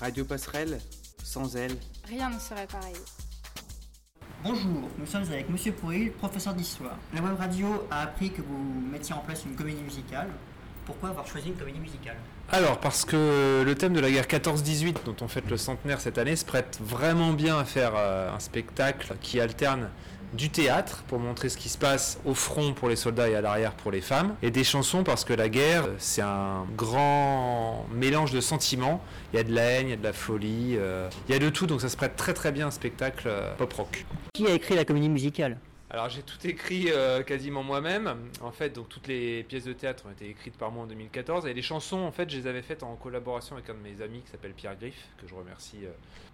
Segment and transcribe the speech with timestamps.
[0.00, 0.78] Radio Passerelle,
[1.24, 1.72] sans elle.
[2.06, 2.96] Rien ne serait pareil.
[4.44, 6.98] Bonjour, nous sommes avec Monsieur Pourril, professeur d'histoire.
[7.14, 8.62] La web radio a appris que vous
[8.92, 10.28] mettiez en place une comédie musicale.
[10.84, 12.16] Pourquoi avoir choisi une comédie musicale?
[12.52, 16.18] Alors, parce que le thème de la guerre 14-18, dont on fête le centenaire cette
[16.18, 19.88] année, se prête vraiment bien à faire euh, un spectacle qui alterne
[20.32, 23.40] du théâtre pour montrer ce qui se passe au front pour les soldats et à
[23.40, 27.86] l'arrière pour les femmes, et des chansons parce que la guerre, euh, c'est un grand
[27.94, 29.02] mélange de sentiments.
[29.32, 31.36] Il y a de la haine, il y a de la folie, euh, il y
[31.36, 34.04] a de tout, donc ça se prête très très bien à un spectacle euh, pop-rock.
[34.34, 35.58] Qui a écrit la comédie musicale?
[35.90, 38.14] Alors j'ai tout écrit euh, quasiment moi-même.
[38.42, 41.46] En fait, donc toutes les pièces de théâtre ont été écrites par moi en 2014
[41.46, 44.02] et les chansons, en fait, je les avais faites en collaboration avec un de mes
[44.02, 45.90] amis qui s'appelle Pierre Griff, que je remercie euh,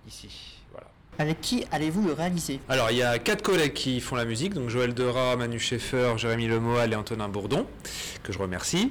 [0.08, 0.58] ici.
[0.70, 0.88] Voilà.
[1.18, 2.60] Avec qui allez-vous le réaliser?
[2.70, 6.14] Alors il y a quatre collègues qui font la musique, donc Joël Dera, Manu Schaeffer,
[6.16, 7.66] Jérémy Lemoal et Antonin Bourdon,
[8.22, 8.90] que je remercie.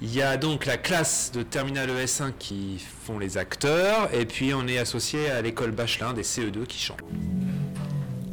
[0.00, 4.54] Il y a donc la classe de Terminal ES1 qui font les acteurs, et puis
[4.54, 7.02] on est associé à l'école Bachelin des CE2 qui chantent.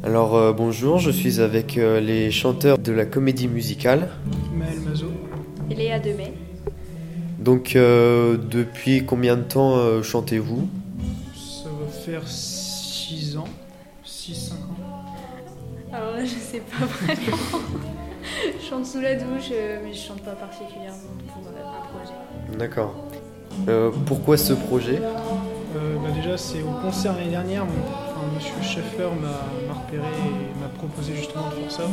[0.04, 4.08] Alors euh, bonjour, je suis avec euh, les chanteurs de la comédie musicale.
[4.54, 5.06] Maël Mazo.
[5.70, 6.32] Et Léa Demey.
[7.38, 10.68] Donc euh, depuis combien de temps euh, chantez-vous?
[11.34, 13.48] Ça va faire 6 ans,
[14.06, 14.56] 6-5 ans.
[15.92, 17.36] Alors là, je sais pas vraiment.
[18.60, 20.96] je chante sous la douche, euh, mais je chante pas particulièrement
[21.32, 22.58] pour euh, un projet.
[22.58, 22.94] D'accord.
[23.68, 25.00] Euh, pourquoi ce projet?
[25.74, 27.64] Euh, bah déjà, c'est au concert l'année dernière.
[27.64, 27.72] mon-
[28.34, 31.82] Monsieur Schaeffer m'a repéré et m'a proposé justement de faire ça.
[31.82, 31.88] Euh.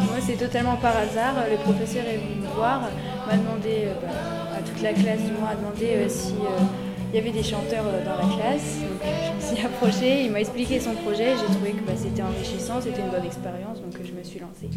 [0.00, 1.34] Moi, c'est totalement par hasard.
[1.50, 2.82] Le professeur est venu me voir,
[3.26, 6.64] m'a demandé, euh, bah, à toute la classe du moins, a demandé euh, si euh,
[7.12, 8.78] il y avait des chanteurs euh, dans la classe.
[8.80, 11.32] Donc, euh, je me suis approchée, il m'a expliqué son projet.
[11.38, 14.40] J'ai trouvé que bah, c'était enrichissant, c'était une bonne expérience, donc euh, je me suis
[14.40, 14.70] lancée.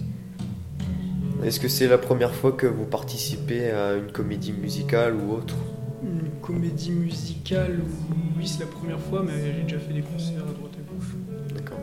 [1.43, 5.55] Est-ce que c'est la première fois que vous participez à une comédie musicale ou autre
[6.03, 7.79] Une comédie musicale,
[8.37, 11.15] oui, c'est la première fois, mais j'ai déjà fait des concerts à droite à gauche.
[11.53, 11.79] D'accord.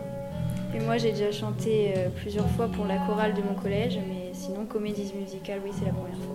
[0.75, 4.32] Et moi, j'ai déjà chanté euh, plusieurs fois pour la chorale de mon collège, mais
[4.32, 6.34] sinon, comédie musicale, oui, c'est la première fois.